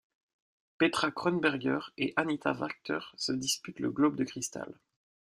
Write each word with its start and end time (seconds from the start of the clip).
Petra 0.79 1.11
Kronberger 1.11 1.77
et 1.99 2.11
Anita 2.15 2.53
Wachter 2.53 2.97
se 3.17 3.33
disputent 3.33 3.81
le 3.81 3.91
globe 3.91 4.15
de 4.15 4.23
cristal. 4.23 4.73